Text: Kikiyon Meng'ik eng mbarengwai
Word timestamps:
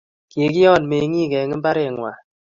Kikiyon 0.29 0.83
Meng'ik 0.89 1.31
eng 1.41 1.53
mbarengwai 1.59 2.17